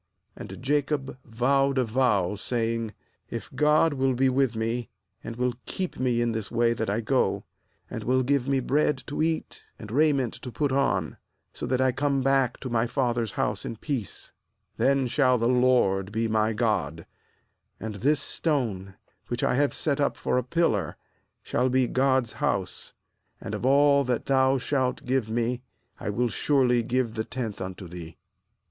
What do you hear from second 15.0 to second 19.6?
shall the LORD be my God, ^and this ^stone, which I